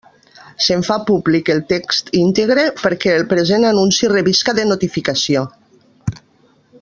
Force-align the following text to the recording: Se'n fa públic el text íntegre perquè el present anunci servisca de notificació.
Se'n 0.67 0.79
fa 0.87 0.95
públic 1.09 1.51
el 1.55 1.59
text 1.73 2.09
íntegre 2.21 2.65
perquè 2.81 3.13
el 3.19 3.27
present 3.35 3.69
anunci 3.73 4.03
servisca 4.09 4.59
de 4.61 4.69
notificació. 4.73 5.45